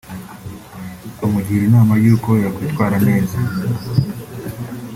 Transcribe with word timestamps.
amugira 1.23 1.61
inama 1.65 1.93
y’uko 2.03 2.29
yakwitwara 2.43 2.97
neza 3.07 3.37